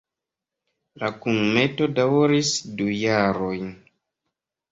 [1.01, 3.69] La kunmeto daŭris du jarojn.